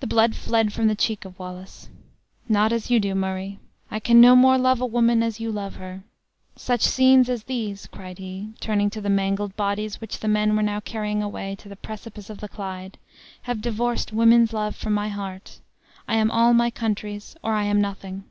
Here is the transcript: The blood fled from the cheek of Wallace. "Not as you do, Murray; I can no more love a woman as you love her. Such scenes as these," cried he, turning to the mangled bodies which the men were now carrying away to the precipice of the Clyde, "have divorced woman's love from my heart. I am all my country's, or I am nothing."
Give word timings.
The 0.00 0.06
blood 0.06 0.34
fled 0.34 0.72
from 0.72 0.86
the 0.88 0.94
cheek 0.94 1.26
of 1.26 1.38
Wallace. 1.38 1.90
"Not 2.48 2.72
as 2.72 2.90
you 2.90 2.98
do, 2.98 3.14
Murray; 3.14 3.58
I 3.90 4.00
can 4.00 4.22
no 4.22 4.34
more 4.34 4.56
love 4.56 4.80
a 4.80 4.86
woman 4.86 5.22
as 5.22 5.38
you 5.38 5.52
love 5.52 5.74
her. 5.74 6.02
Such 6.56 6.80
scenes 6.80 7.28
as 7.28 7.42
these," 7.42 7.86
cried 7.88 8.16
he, 8.16 8.54
turning 8.60 8.88
to 8.88 9.02
the 9.02 9.10
mangled 9.10 9.54
bodies 9.54 10.00
which 10.00 10.20
the 10.20 10.28
men 10.28 10.56
were 10.56 10.62
now 10.62 10.80
carrying 10.80 11.22
away 11.22 11.56
to 11.56 11.68
the 11.68 11.76
precipice 11.76 12.30
of 12.30 12.38
the 12.40 12.48
Clyde, 12.48 12.96
"have 13.42 13.60
divorced 13.60 14.14
woman's 14.14 14.54
love 14.54 14.74
from 14.74 14.94
my 14.94 15.10
heart. 15.10 15.60
I 16.08 16.14
am 16.16 16.30
all 16.30 16.54
my 16.54 16.70
country's, 16.70 17.36
or 17.42 17.52
I 17.52 17.64
am 17.64 17.82
nothing." 17.82 18.24